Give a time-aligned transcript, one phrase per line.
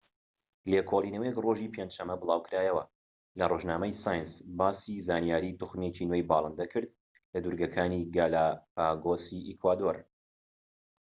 [0.71, 2.83] لێکۆڵینەوەیەک ڕۆژی پێنج شەمە بڵاوکرایەوە
[3.39, 6.89] لە ڕۆژنامەی سایەنس باسی زانیاری توخمێکی نوێی باڵندە کرد
[7.33, 9.97] لە دورگەکانی گالاپاگۆسی ئیکوادۆر